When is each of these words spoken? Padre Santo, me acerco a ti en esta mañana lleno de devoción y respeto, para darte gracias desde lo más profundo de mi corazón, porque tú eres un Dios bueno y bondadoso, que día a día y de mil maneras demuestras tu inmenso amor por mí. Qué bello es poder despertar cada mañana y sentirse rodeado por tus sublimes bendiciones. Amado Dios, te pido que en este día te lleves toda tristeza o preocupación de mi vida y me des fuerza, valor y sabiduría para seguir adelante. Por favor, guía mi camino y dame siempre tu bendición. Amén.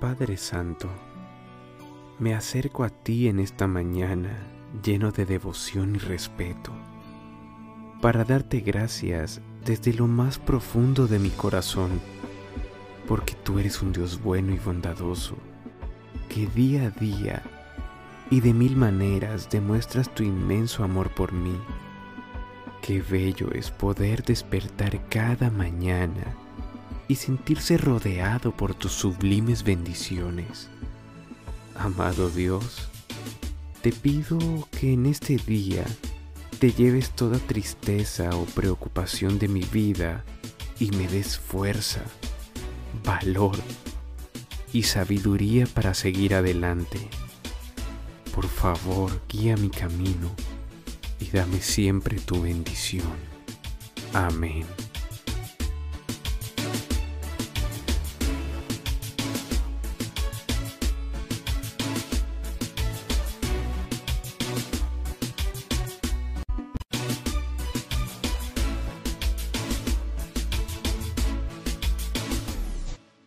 Padre 0.00 0.36
Santo, 0.36 0.88
me 2.18 2.34
acerco 2.34 2.84
a 2.84 2.90
ti 2.90 3.28
en 3.28 3.38
esta 3.38 3.66
mañana 3.66 4.36
lleno 4.82 5.12
de 5.12 5.24
devoción 5.24 5.94
y 5.94 5.98
respeto, 5.98 6.72
para 8.02 8.24
darte 8.24 8.60
gracias 8.60 9.40
desde 9.64 9.94
lo 9.94 10.06
más 10.06 10.38
profundo 10.38 11.06
de 11.06 11.18
mi 11.18 11.30
corazón, 11.30 12.00
porque 13.06 13.34
tú 13.34 13.58
eres 13.58 13.80
un 13.82 13.92
Dios 13.92 14.20
bueno 14.22 14.52
y 14.52 14.58
bondadoso, 14.58 15.36
que 16.28 16.46
día 16.48 16.86
a 16.86 16.90
día 16.90 17.42
y 18.30 18.40
de 18.40 18.52
mil 18.52 18.76
maneras 18.76 19.48
demuestras 19.48 20.12
tu 20.12 20.22
inmenso 20.22 20.84
amor 20.84 21.14
por 21.14 21.32
mí. 21.32 21.56
Qué 22.82 23.00
bello 23.00 23.50
es 23.52 23.70
poder 23.70 24.22
despertar 24.22 25.08
cada 25.08 25.50
mañana 25.50 26.43
y 27.14 27.16
sentirse 27.16 27.76
rodeado 27.76 28.50
por 28.50 28.74
tus 28.74 28.90
sublimes 28.90 29.62
bendiciones. 29.62 30.68
Amado 31.76 32.28
Dios, 32.28 32.88
te 33.82 33.92
pido 33.92 34.68
que 34.72 34.94
en 34.94 35.06
este 35.06 35.36
día 35.36 35.84
te 36.58 36.72
lleves 36.72 37.10
toda 37.10 37.38
tristeza 37.38 38.30
o 38.30 38.46
preocupación 38.46 39.38
de 39.38 39.46
mi 39.46 39.60
vida 39.60 40.24
y 40.80 40.90
me 40.90 41.06
des 41.06 41.38
fuerza, 41.38 42.02
valor 43.04 43.58
y 44.72 44.82
sabiduría 44.82 45.66
para 45.66 45.94
seguir 45.94 46.34
adelante. 46.34 46.98
Por 48.34 48.48
favor, 48.48 49.22
guía 49.28 49.56
mi 49.56 49.70
camino 49.70 50.34
y 51.20 51.30
dame 51.30 51.60
siempre 51.60 52.18
tu 52.18 52.42
bendición. 52.42 53.14
Amén. 54.12 54.66